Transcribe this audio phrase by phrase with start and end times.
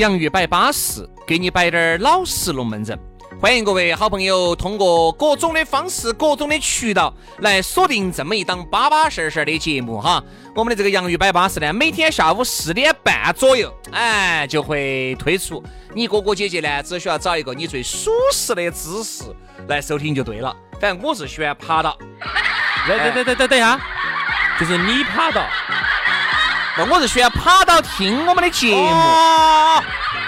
[0.00, 2.98] 洋芋摆巴适，给你摆点儿老实龙门阵。
[3.38, 10.24] 欢迎各位好朋友通过各种的方式、各种的渠道来锁定这么一档巴巴适适的节目哈。
[10.56, 15.62] 我们的这个洋芋摆巴士呢，每天下午四点半左右，哎，就会推出。
[15.94, 19.24] 你哥哥姐姐呢，只需要找一个你最舒适的姿势
[19.68, 20.56] 来收听就对了。
[20.80, 21.94] 反正我是喜欢趴到。
[22.88, 23.78] 等等等等等等一下，
[24.58, 25.46] 就是你趴到。
[26.78, 28.82] 那我是喜欢趴到听我们的节目。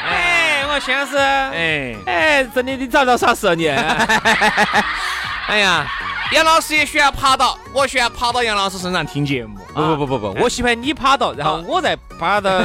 [0.08, 3.68] 哎，我先是，哎哎，真的，你找到啥事你？
[5.48, 5.86] 哎呀，
[6.32, 9.58] 杨老师也喜欢趴到，我喜欢趴到杨老师身上听节目。
[9.74, 12.50] 不不不不不，我喜欢你趴到，然后我再趴到。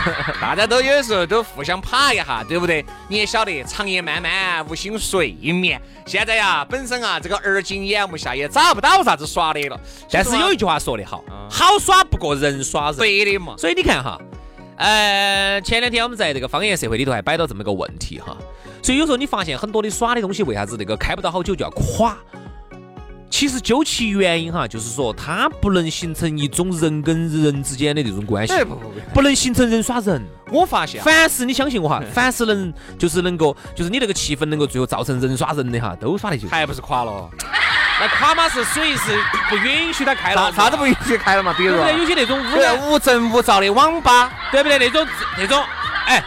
[0.40, 2.84] 大家都有时候都互相爬一下，对不对？
[3.08, 5.80] 你也晓得，长夜漫漫无心睡眠。
[6.06, 9.80] 现在呀，本身啊，这个耳今眼目下也找不到啥子耍的了。
[10.10, 12.96] 但是有一句话说得好，好耍不过人耍人。
[12.96, 13.54] 对的嘛。
[13.56, 14.18] 所以你看哈，
[14.76, 18.36] 呃，前两天我们在这个方言社会里头还摆到这么个问题哈。
[18.82, 22.16] 所以有时候你发现很多的耍的东西，为啥子那个开不到好久就要垮？
[23.32, 30.22] 其实究其原因哈，就是说它不能形成一种人跟人之间的这种关系，不不不，不能形成人耍人。
[30.50, 37.30] 我发现，凡是你相信我哈，凡是能就是能够，就是你那个气氛能够最后造成人耍人的哈，都耍得起还不是垮了。
[37.98, 41.54] 那垮嘛是属于是不允许他开了，啥子不允许开了嘛？
[41.56, 44.78] 比如说有些那种污染无证无照的网吧，对不对？
[44.78, 45.06] 那种
[45.38, 45.64] 那种，
[46.06, 46.22] 哎，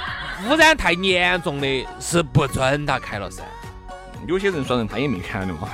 [0.50, 3.44] 污染太严重的是不准他开了噻。
[4.28, 5.70] 有些人耍人他也没看的嘛，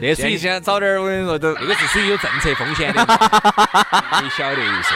[0.00, 3.00] 那是你先早点我跟你说都那个是属于有政策风险的，
[4.22, 4.94] 你晓得意思？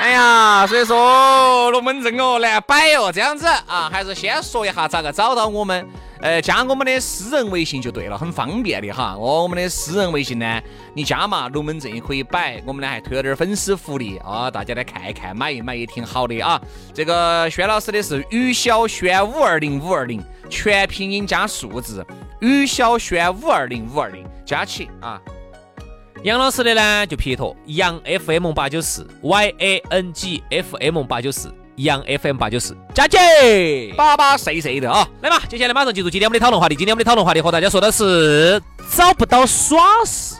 [0.00, 5.88] 哎呀，所以说龙门阵哦难摆哦，这样子啊，还是先说一下咋个找到我们。
[6.22, 9.14] 呃，加我们的私人微信就对了，很方便的哈。
[9.18, 10.62] 哦，我们的私人微信呢，
[10.94, 12.62] 你加嘛，龙门阵也可以摆。
[12.66, 16.60] 我们呢还推了点粉丝福利啊，大家来看一看，买一买也挺好的啊。
[16.92, 22.06] 这个轩老师的是于小轩五二零五二零，全拼音加数字，
[22.40, 25.18] 于小轩五二零五二零加起啊。
[26.22, 31.50] 杨老师的呢就撇脱，杨 FM 八九四，Y A N G F M 八九四。
[31.82, 35.06] 杨 FM 八九四，佳姐，巴巴碎碎的啊！
[35.22, 36.76] 来嘛，接下来马上进入今天我们的讨论话题。
[36.76, 38.60] 今天我们的讨论话题和大家说的是
[38.90, 40.36] 找不到耍事。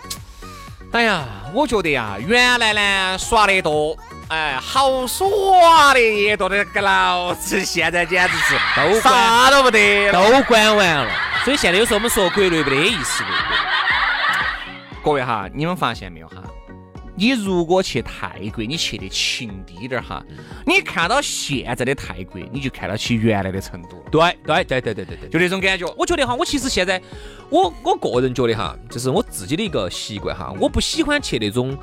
[0.93, 1.25] 哎呀，
[1.55, 3.97] 我觉得呀，原来呢耍的多，
[4.29, 11.11] 哎，好耍的也多的个老子现在简直是都啥都不得，都关完了。
[11.45, 13.25] 所以现在有时候我们说国内没得意思。
[15.03, 16.35] 各位哈，你们发现没有哈？
[17.21, 20.25] 你如果去泰国，你去的勤滴点儿哈，
[20.67, 24.05] 你看到现在的泰国，你就看到起原来的成都了。
[24.11, 25.87] 对对对对对对对，就那种感觉。
[25.99, 26.99] 我觉得哈，我其实现在，
[27.51, 31.77] 我我个人觉得哈，就是我自己的一个习惯哈，我不喜欢去那种，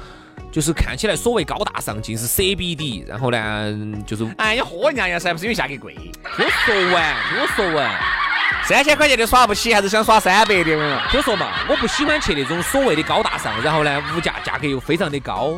[0.51, 5.93] 就是看起来所谓高大上，尽是 CBD，然后呢，就是哎，你喝人家呀噻，不是因为价格贵。
[5.93, 8.26] 听我说完，听我说完。
[8.63, 11.01] 三千块钱的耍不起，还是想耍三百的？
[11.11, 15.53] 就说嘛，我不喜欢去那种所谓的高大上，然后呢，物价价格又非常的高。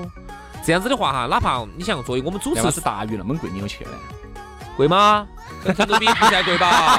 [0.63, 3.91] 这样子的话哈，哪怕你想作为我们主持是大鱼那么贵，你有去呢？
[4.77, 5.25] 贵吗？
[5.63, 6.97] 跟成都比不算贵吧？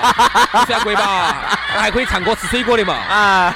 [0.53, 1.59] 不算贵吧？
[1.75, 2.95] 那还可以唱歌吃水果的嘛？
[3.09, 3.55] 啊！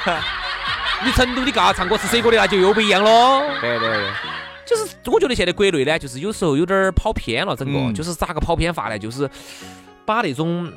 [1.04, 3.42] 你成都的嘎唱歌吃水果的，那就又不一样喽。
[3.60, 4.10] 对对对，
[4.64, 8.98] 就是我觉得现在国内呢，就是有时候有点跑偏了，整个就是咋个跑偏法呢？
[8.98, 9.28] 就是
[10.06, 10.72] 把那种。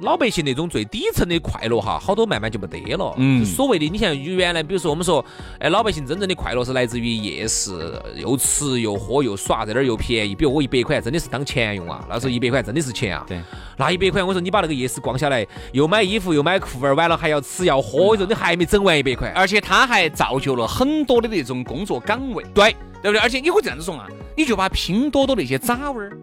[0.00, 3.14] 老百姓那种最底层的快乐哈，好多慢慢就没得了。
[3.16, 5.24] 嗯所谓的你像原来，比如说我们说，
[5.60, 7.72] 哎，老百姓真正的快乐是来自于夜市，
[8.16, 10.34] 又吃又喝又耍，在那儿又便宜。
[10.34, 13.24] 比如我一百块真的是当钱用啊，那时候一百块真的是钱啊。
[13.28, 13.40] 对。
[13.76, 19.32] 那一百块，我说你把那个夜市逛下来，又买衣服又买裤儿，完了还要吃要喝，我说你还没整完一百块。
[19.36, 23.18] 而且他还造就了很多的那种工作岗位，对，对不对？
[23.18, 26.18] 而且你可以这样子说啊，你就把拼多多那些渣味儿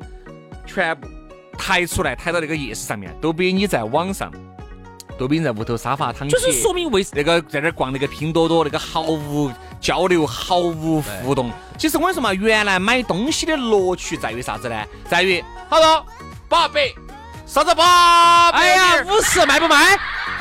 [0.65, 1.07] 全部
[1.61, 4.31] 抬出来，抬到那个夜市上面，都比你在网上，
[5.17, 11.51] 都比你在屋头沙发躺起，就是说明为那个在那儿逛那个拼多多那个毫无交流、毫无互动。
[11.77, 14.75] 其实我跟你说嘛，原来买东西的乐趣在于啥子呢？
[15.07, 16.05] 在于好多
[16.49, 16.91] 八百，
[17.45, 18.57] 啥子八百？
[18.57, 19.97] 哎呀，五十卖不卖？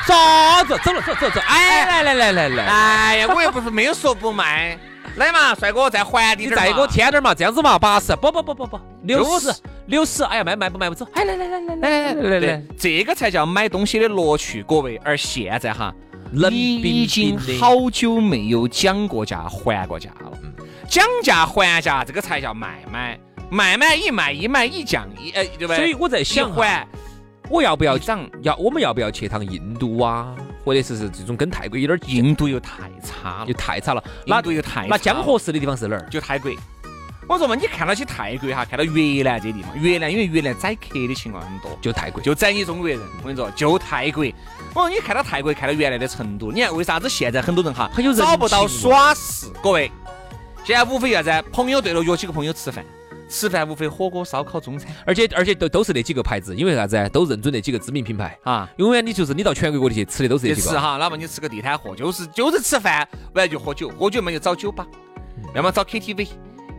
[0.06, 0.78] 啥子？
[0.82, 1.40] 走了，走走走！
[1.46, 4.78] 哎，来来来来来，哎呀，我又不是没有说不卖。
[5.16, 9.56] 来嘛，帅哥，再还你点你再给我添点儿嘛，这样子嘛，八十，不不不不不，六十60，
[9.90, 14.96] 六十，哎呀，卖卖不卖不走，哎来来来来来来来来对，这个才叫买东西的乐趣，各位。
[15.04, 15.92] 而现在哈，
[16.32, 20.32] 冷你冰已经冰的好久没有讲过价、还过价了。
[20.88, 23.18] 讲价还价，这个才叫卖买，
[23.50, 25.76] 卖买一卖一卖一降一，哎，对不对？
[25.76, 26.86] 所以我在想还
[27.48, 28.30] 我要不要一涨？
[28.42, 34.04] 要我们要不要去趟印度啊，或者是是这种跟泰国有点近，印度又太差了又，太差了。
[34.24, 36.08] 那印度又太差那江河市的地方是哪儿？
[36.08, 36.48] 就泰国。
[37.30, 42.20] 我说嘛，你看到起泰国哈，看到越南这些地方，越南因为越南宰客的情况很多，就泰国。
[42.20, 42.98] 就宰你中国人。
[43.22, 44.24] 我跟你说，就泰国。
[44.74, 49.46] 我说你看到泰国，看到原来的成都，你看为啥子现在很多人哈很有人找不到耍事？
[49.62, 49.92] 各位，
[50.64, 51.48] 现在无非啥子？
[51.52, 52.84] 朋友对了，约几个朋友吃饭，
[53.28, 57.08] 吃饭无非火锅、烧烤、中餐而且而且都都是那几个牌子，因为啥子啊？
[57.10, 58.36] 都认准那几个知名品牌。
[58.42, 58.68] 啊。
[58.78, 60.80] 永远你就是你到全国各地去吃的都是这几个。
[60.80, 64.84] 哈，哪怕你吃个地摊货，就是就是吃饭，不然就喝酒，喝酒嘛就找酒吧，
[65.54, 66.26] 要么找 KTV，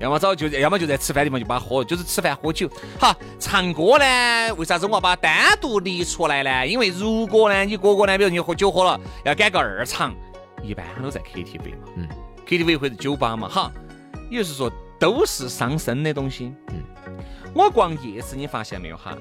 [0.01, 2.68] 要么早就要么就在吃饭地方就把它喝了，就是吃饭喝酒。
[3.00, 6.68] 好，唱歌呢，为啥子我要把它单独立出来呢？
[6.68, 10.13] 因为如果呢，你哥哥呢，比如你喝酒喝了，要赶个二场，
[10.63, 12.07] 一般都在 KTV 嘛，嗯
[12.48, 13.71] ，KTV 或者酒吧嘛，哈，
[14.30, 16.51] 也就是说都是伤身的东西。
[16.69, 16.83] 嗯，
[17.54, 19.15] 我逛夜市，你发现没有哈，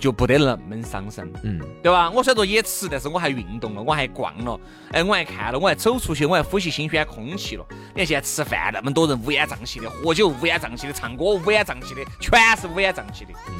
[0.00, 1.30] 就不得那么伤身。
[1.44, 2.10] 嗯，对吧？
[2.10, 4.58] 我虽然说也吃，但是我还运动了，我还逛了，
[4.92, 7.64] 哎，我还看了，我还走出去，我还呼吸新鲜空气了。
[7.94, 13.32] 你看现在吃饭那么多人乌烟瘴气的，喝酒乌烟瘴气的，唱歌乌烟瘴气的，全是乌烟瘴气的。
[13.48, 13.54] 嗯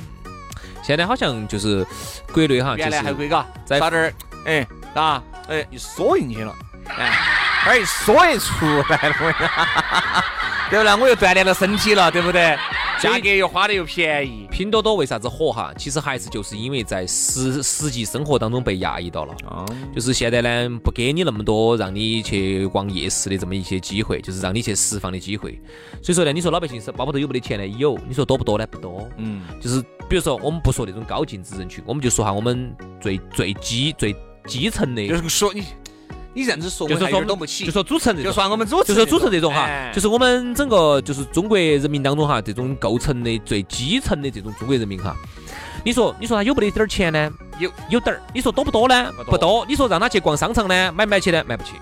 [0.83, 1.87] 现在好像就是
[2.33, 4.13] 国内哈，原来还就是可以嘎，在撒点儿，
[4.47, 6.57] 哎，啊，哎，一缩进去了，
[6.89, 9.15] 哎，一缩一出来了，
[10.71, 10.97] 对不对？
[10.97, 12.57] 我又锻炼了身体了，对不对？
[13.01, 14.47] 价格又花的又便宜。
[14.51, 15.73] 拼多多为啥子火哈？
[15.77, 19.35] 其实还是就是因为在实实际生活当中被压抑到了。
[19.47, 19.65] 哦，
[19.95, 25.61] 就是现在呢，不给你那么多让你去逛夜市的这么一些机会，就是让你去释放的机会。
[26.03, 27.67] 所以说呢，你说老百姓是包包头有没得钱呢？
[27.67, 27.99] 有。
[28.07, 28.67] 你说多不多呢？
[28.67, 29.09] 不多。
[29.17, 34.15] 嗯，就是比如说，我们不说那种高净值人群，我们就说哈，我们最最基最
[34.47, 35.63] 基层的，就是说你，
[36.33, 37.65] 你这样子说，就是说懂不起。
[37.67, 38.31] 就说主持人这种。
[38.31, 45.17] 就算我们主持就说主持这种哈，哎就是我们整个就是中国人民当中哈，这种构成的最基层的这种中国人民哈，
[45.85, 47.31] 你说你说他有没得点儿钱呢？
[47.59, 48.23] 有有点儿。
[48.33, 49.13] 你说多不多呢？
[49.27, 49.67] 不多。
[49.69, 51.45] 你说让他去逛商场呢，买不买起呢？
[51.47, 51.73] 买不起。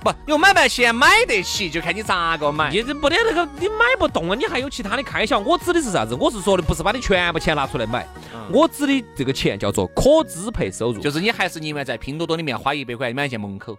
[0.00, 2.70] 不，有买不起，买得起，就看你咋个买。
[2.70, 5.40] 你这没得那个，你买不动啊，你还有其他的开销。
[5.40, 6.14] 我指的是啥子？
[6.14, 11.00] 我是说的不是把你全部钱拿出来买，嗯我指的这个钱叫做可支配收入。
[11.00, 13.76] 就是你还是宁愿在拼多多里面花一百块买一件门口，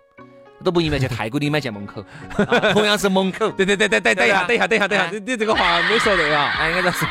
[0.63, 2.03] 都不应该去泰国里买件门口，
[2.47, 3.49] 啊 同样是门口。
[3.51, 6.53] 对对对对对，等一下，等一下，等一下，等一下，你你这个话没说对啊。
[6.59, 7.05] 哎，应该是。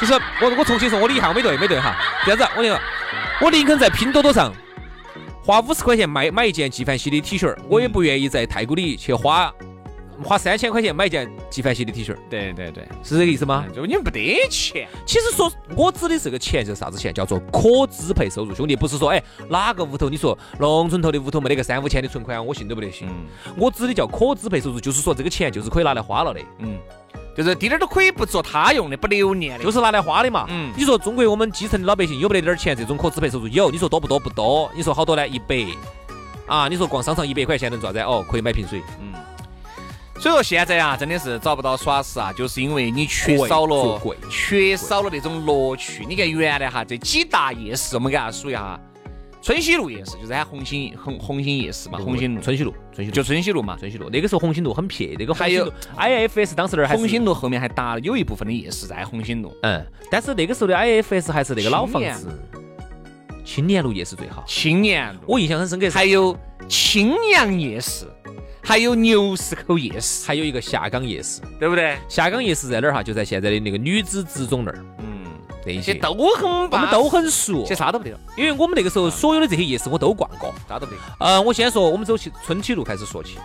[0.00, 1.94] 就是我我重新说，我的一下没对没对哈。
[2.24, 2.80] 这样子，我跟你说，
[3.40, 4.52] 我宁肯在拼多多上
[5.44, 9.52] 花五十块钱买买一件纪梵希的 T 恤，我也不愿意在太古里去花
[10.24, 13.64] 花三千块钱买一件纪梵希的 T 恤，对对对，是这个意思吗？
[13.74, 14.88] 就你不得钱。
[15.06, 17.14] 其实说，我指的这个钱就是啥子钱？
[17.14, 23.08] 叫做可支配收入，兄弟，不是说哎哪个屋头你说农村头的屋头没得个三五千的存款，我信都不得信。
[23.08, 26.78] 嗯我指的叫可支配收入，就是说这个钱就是可以拿来花了的，嗯，
[27.36, 29.64] 就是滴点儿都可以不做他用的，不留念的。
[29.64, 30.46] 就是拿来花的嘛。
[30.48, 32.76] 嗯你说中国我们基层的老百姓有没得点儿钱？
[32.76, 34.18] 这种可支配收入有，你说多不多？
[34.18, 34.70] 不多。
[34.74, 35.26] 你说好多呢？
[35.26, 35.66] 一百
[36.46, 36.68] 啊？
[36.68, 38.00] 你说逛商场一百块钱能做啥子？
[38.00, 38.82] 哦，可以买瓶水。
[39.00, 39.07] 嗯。
[40.20, 46.04] 所以说现在啊，真的是找不到耍事啊，就是因为你缺少了贵缺少了那种乐趣。
[46.04, 48.80] 你看原来哈这几大夜市，我们给大家数一下哈，
[49.40, 53.76] 春熙路夜市就是喊红星红红星夜市嘛，红星路春熙路，春熙路就春熙路嘛。
[53.78, 54.10] 春熙路。
[54.10, 62.28] 那个时候红星路很撇，那个还有 IFS 当时那儿红星路后面还搭了有一部分的夜市在红星路，嗯，但是那个时候的 IFS 还是那个老房子，
[63.44, 64.42] 青年路夜市最好。
[64.48, 66.36] 青年路，我印象很深刻，还有
[66.68, 68.04] 青阳夜市，
[68.68, 71.96] 还有牛市口夜市，还有一个下岗夜市，对不对？
[72.06, 73.02] 下岗夜市在哪儿哈？
[73.02, 75.24] 就在现在的那个女子职中那儿，嗯，
[75.64, 80.54] 那些都很，我们都很熟些，啥都不得了，因为我们那个时候所有的这些夜市我都逛过。
[80.68, 81.16] 啥都不得了。
[81.18, 83.38] 呃，我先说，我们走起春熙路开始说起。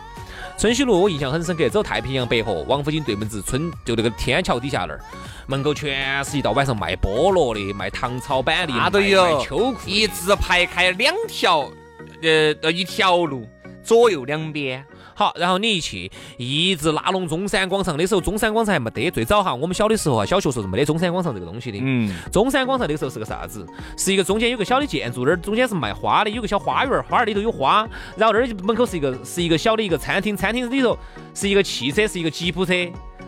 [0.58, 5.00] 春熙路我印象很深刻，走太平洋百货，王府井对门子春就那个天桥底下那儿，
[5.48, 11.72] 门口全是一到晚上卖菠萝的，卖糖炒板的，卖那都有秋裤，一直排开两条，
[12.22, 13.48] 呃呃一条路，
[13.82, 14.86] 左右两边。
[15.16, 17.96] 好，然后你一去，一直拉拢中山广场。
[17.98, 21.80] 那时候中山广场还没得，最早哈，我们小的时候啊，小学时候是没得中山广场这个东西的。
[21.82, 23.66] 嗯，中山广场那个时候是个啥子？
[23.98, 27.88] 是一个中间有个小的建筑，那儿中间是卖花的，有个小花园，花园里头有花。
[28.18, 30.98] 然后那儿门口是一个是一个小的一个餐厅，餐厅里头
[31.34, 32.74] 是一个汽车，是一个吉普车，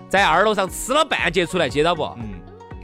[0.09, 2.03] 在二楼上吃了半截出来，接到不？
[2.17, 2.34] 嗯，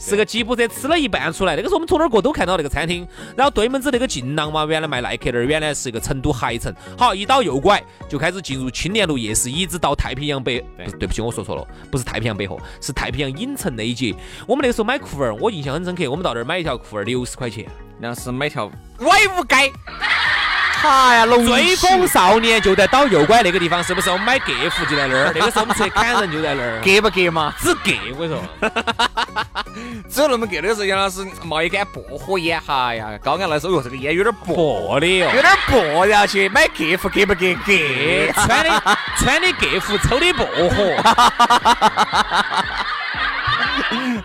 [0.04, 1.56] 是个吉普车吃了一半出来。
[1.56, 3.08] 那个时候我们从哪儿过都看到那个餐厅。
[3.38, 6.74] 然后对门子那个劲浪嘛，原来卖耐克那儿，原来是一个成都海城。
[6.98, 10.60] 好，一到右拐就开始进入青年路夜市，一直到太平洋北。
[10.84, 14.16] 不是对不起，我说错了，不是太平洋百货，是太平洋影城那一节。
[14.48, 16.10] 我们那个时候买裤儿，我印象很深刻。
[16.10, 17.66] 我们到那儿买一条裤儿六十块钱。
[18.00, 18.66] 那是买条
[19.02, 19.72] 歪五街。
[20.84, 24.10] 哎呀，龙追风少年就在倒右拐那个地方，是不是？
[24.10, 27.54] 我们买格服就在那儿，那个时候我们出去砍人就在那儿， 格不格嘛？
[27.60, 28.42] 只格，我跟你说。
[30.10, 30.56] 只有那么隔。
[30.56, 37.54] 那个时候杨老师冒一杆薄荷烟，哈呀，高安来说，哟，这个烟有点薄，薄的哟，有点薄，然后去买格服，隔不隔？
[37.66, 38.32] 隔。
[38.34, 40.96] 穿的穿的格服，抽的薄荷。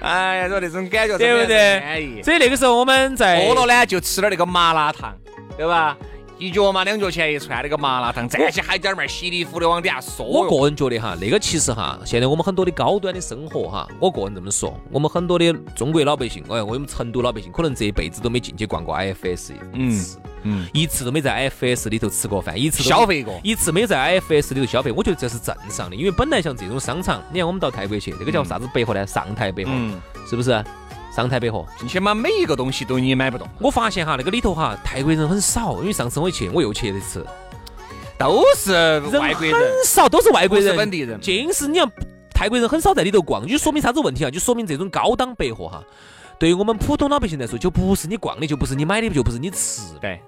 [0.00, 2.22] 哎呀，说那种感觉对不对。
[2.22, 5.14] 所以那个时候我们在饿了呢，就吃点那个麻辣烫，
[5.56, 5.96] 对吧？
[6.38, 10.22] 一角嘛，两角钱一串那个麻辣烫，站起海底儿面稀里糊涂往底下嗦。
[10.24, 29.06] 我个人觉得哈，那个其实哈，现在我们很多的高端的生活哈，我个人这么说，我们很多的中国老百姓，哎，我们成都老百姓，可能这一辈子都没进去逛过 IFS 一次，嗯，一次都没在 IFS 里头吃过饭，一次消费过一次没在 IFS 里头消费，我觉得这是正常的，因为本来像这种商场，你看我们到泰国去，那个叫啥子百货呢？
[29.06, 30.62] 上台百货，嗯，是不是？
[31.16, 37.26] 上台百货，进去嘛，每一个东西都你也买不动，我发现哈，那个里头哈，泰国人很少，因为上次我一去，我又去了一次，
[38.18, 41.90] 都是外国人，很少，都是外国人，是本地人尽是你要
[42.34, 44.30] 泰国人很少在里头逛，就说明啥子问题啊？
[44.30, 45.82] 就说明这种高档百货哈，
[46.38, 50.00] 对于我们普通老百姓来说，就不是你逛的，就不是你买的，就不是你吃的。
[50.00, 50.20] 对。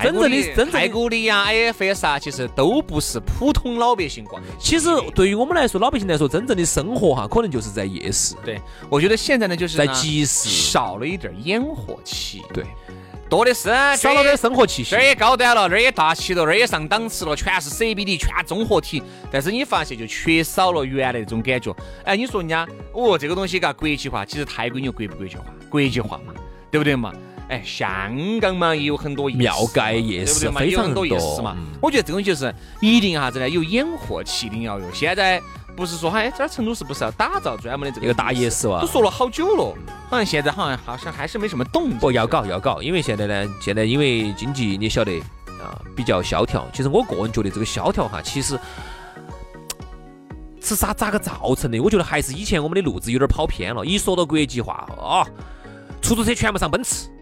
[0.00, 4.40] 真正的真正的太古里呀、IFS 啊，其实都不是普通老百姓逛。
[4.58, 12.64] 其实对于我们来说，老百姓来说，真正的生活哈，可能就是在夜市，对，我觉得现在呢，就是在集市，少了一点烟火气，对，
[13.28, 15.02] 多的是啊少了点生活气息这儿。
[15.02, 19.02] 也高端了，那儿也大气了，那儿也上档次了，全是 CBD，全综合体。
[19.32, 21.74] 但是你发现就缺少了原来那种感觉。
[22.04, 25.44] 哎，你说人家哦，这个东西嘎国际化，其实泰国你说国不国际化？
[25.68, 26.32] 国际化嘛，
[26.70, 27.12] 对不对嘛？
[27.48, 30.60] 哎，香港嘛也有很多夜市庙街夜市嘛？
[30.60, 31.78] 非常有很多夜市嘛嗯。
[31.80, 33.48] 我觉得这种就是一定啥子呢？
[33.48, 34.92] 有烟火气，一定要有。
[34.92, 35.40] 现在
[35.74, 39.74] 不是说哎，这儿成都是不是要打造专门的这个大夜市哇都说了好久了，
[40.10, 41.98] 好像现在好像好像还是没什么动静。
[41.98, 45.18] 不要搞要搞，因为现在呢，现在因为经济你晓得
[45.58, 46.66] 啊比较萧条。
[46.72, 48.58] 其实我个人觉得这个萧条哈，其实
[50.60, 51.80] 是啥咋个造成的？
[51.80, 53.86] 我觉得还是以前我们的路子有点跑偏了。
[53.86, 55.24] 一说到国际化啊，
[56.02, 57.17] 出租车全部上奔驰嗯，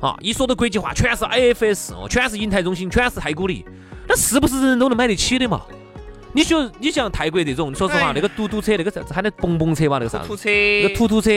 [0.00, 3.64] 啊，一说到国际化全是 IFS 哦，全是银泰中心，全是太古里，
[4.08, 5.60] 那是不是人人都能买得起的嘛？
[6.32, 10.36] 你说你像泰国这种，说实话，哎那个嘟嘟车，那个啥子喊的蹦蹦车嘛，那个啥子？
[10.36, 11.30] 车，那个突突车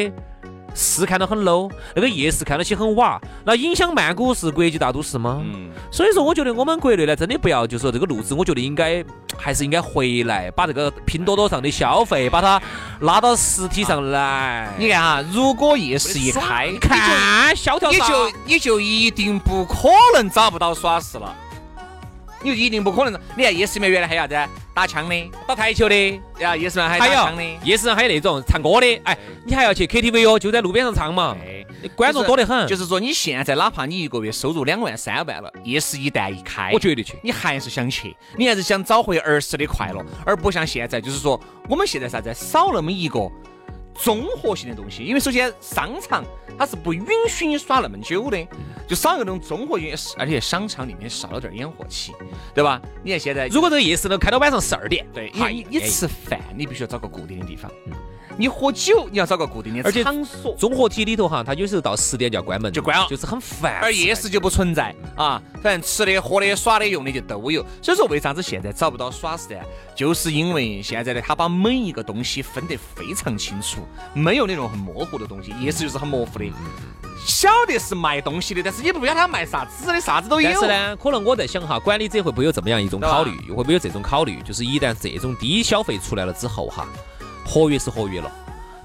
[0.74, 5.42] 是看到很 low，那个夜市看到起很瓦，那影响曼谷是国际大都市吗？
[5.44, 9.04] 嗯，所以说，我觉得我们国内呢，真的不要就说这个路子，我觉得应该
[9.38, 12.62] 还是应该回来，把这个拼多多上的消费，把它
[13.02, 14.74] 拉到实体上来。
[14.78, 21.36] 你看哈，如果夜市一开，你看萧条你就你就一定不可能找不到耍事了。
[22.44, 23.20] 你就一定不可能。
[23.36, 27.44] 你看夜市里面原来还有啥子打枪的，打台球的，呀，夜市上还有还有打枪的。
[27.64, 32.68] 夜市上还有那种唱歌的，哎，你还要去 KTV 哦，就在路边上唱嘛，对，观众多得很。
[32.68, 37.16] 就是说，你现在哪怕你一个月收入两万、三万了，夜市一旦一开，我绝对去。
[37.24, 43.20] 你还是想去，你还是想找回儿时的快乐，而不像现在，就是说我们现在啥子少那么一个
[43.96, 45.04] 综合性的东西。
[45.04, 46.24] 因为首先商场
[46.58, 48.48] 它是不允许你耍那么久的，
[48.88, 52.14] 就少一个那种综合性，而且商场里面少了点烟火气，
[52.54, 52.82] 对吧？
[53.04, 57.72] 你看现在如果这个夜市能开到晚上十二点，对，你你吃饭你必须要找个固定的地方，
[58.38, 60.56] 你喝酒你要找个固定的场所。
[60.58, 63.80] 综合体里头哈，它有时候到十点就要关门，就关了就是很烦。
[63.82, 67.66] 而夜市就不存在啊，反正吃的、喝的、耍的、用的就都有。
[67.82, 69.62] 所以说，为啥子现在找不到耍事呢？
[69.96, 73.82] 就是因为现在呢，他把每一个东西分得非常清楚，
[74.14, 75.54] 没有那种很模糊的东西。
[75.62, 76.46] 夜市就是很模糊的，
[77.28, 80.50] 晓得是卖东西的，但是你不晓得他卖啥子的，啥子都有。
[80.50, 83.32] 但是呢，可能我在想哈，管理者会不会有这么样一种考虑？
[83.50, 84.42] 会不会有这种考虑？
[84.42, 86.88] 就是一旦这种低消费出来了之后哈，
[87.46, 88.32] 合约是活跃了，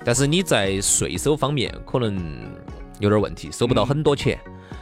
[0.05, 2.17] 但是你在税收方面可能
[3.01, 4.39] 有点问题，收不到很多钱。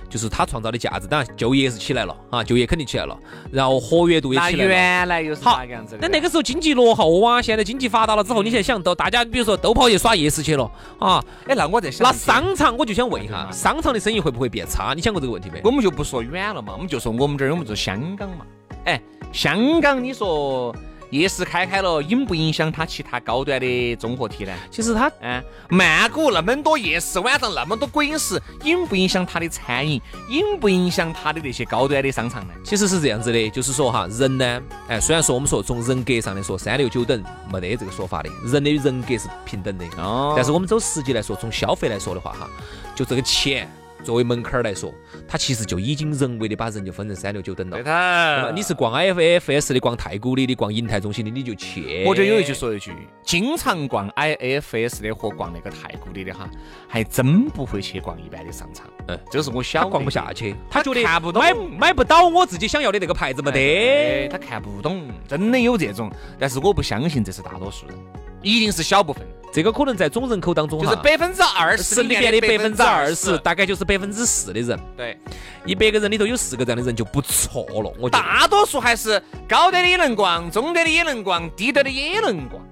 [0.09, 3.19] 就是他创造的价值，当然就业是起来了啊，就业肯定起来了，
[3.51, 4.71] 然后活跃度也起来了。
[4.71, 5.99] 原来又是好那个样子的。
[6.01, 14.95] 那那个时候经济落后啊，现在经济发达了之后，你现在想到大家比如说都跑去耍夜市去了啊，哎，那我在想，那商场我就想问一下，商场的生意会不会变差？
[14.95, 15.61] 你想过这个问题没？
[15.65, 18.47] 我们就不说远了嘛，我们就说我们这儿，我们就香港嘛。
[18.85, 19.03] 哎，
[19.33, 20.75] 香港你说。
[21.11, 24.53] 夜市开开了，影不影响它其他高端的综合体呢？
[24.71, 30.01] 其实它，嗯，曼谷那么多夜市，晚上那么多鬼影视，影不影响它的餐饮？
[30.29, 32.55] 影不影响它的那些高端的商场呢？
[32.65, 37.23] 其实是这样子的，就是说哈，人呢，哎，虽然说我们说从人格上来说三六九等
[37.53, 39.85] 没得这个说法的，人的人格是平等的。
[39.99, 40.35] 哦。
[40.37, 42.49] 但是我们走实际来说，从消费来说的话哈，
[42.95, 43.71] 就这个钱。
[44.07, 44.95] 作为门槛儿来说，
[45.27, 47.77] 它其实就已经人为的把人就分成三六九等了。
[47.77, 48.53] 对头。
[48.55, 52.05] 你是逛 IFS 的、逛太古里的、逛银泰中心的，你就去。
[52.07, 52.93] 我就有一句说一句，
[53.25, 56.49] 经常逛 IFS 的和逛那个太古里的哈，
[56.87, 58.87] 还真不会去逛一般的商场。
[59.09, 64.29] 嗯，这是我小逛不下去，他觉得看不懂，买买不到我自己想要的那个牌子没得。
[64.29, 66.09] 他看不懂，真的有这种，
[66.39, 67.97] 但是我不相信这是大多数人，
[68.41, 69.27] 一定是小部分。
[69.53, 74.79] 这个可能在总人口当中，就是百分之二十里面的百分之二十，大概就是百分之四的人。
[74.97, 75.19] 对，
[75.65, 77.93] 一百个人里头有四个这样的人就不错了。
[77.99, 82.63] 我大多数还是高端的也能逛，中端的也能逛，低端的也能逛。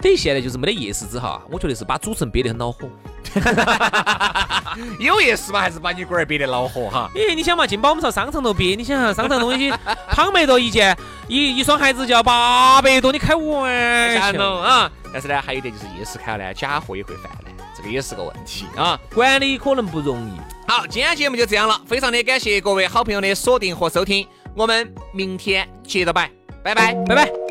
[0.00, 2.88] 等于现在就是没得夜市之后，我觉得是把主持人憋得很恼火。
[4.98, 7.10] 有夜市嘛，还是把你龟儿憋得恼火哈？
[7.14, 9.72] 咦，你想嘛，进把我们朝商场头憋，你想想商场东西，
[10.10, 10.96] 胖妹多一件，
[11.28, 14.90] 一一双鞋子就要八百多，你开玩笑啊？
[15.16, 20.32] 但是呢，还有一点就是夜市开了呢，假货也会泛滥，这个也是个问题啊，管理可能不容易。
[20.68, 26.30] 好，今天节目就这样了，非常的感谢各位好朋友的锁定和收听，我们明天接着摆，
[26.62, 27.45] 拜拜，拜拜。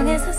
[0.00, 0.32] 세상에서